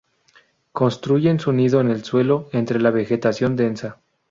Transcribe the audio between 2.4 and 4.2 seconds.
entre la vegetación densa.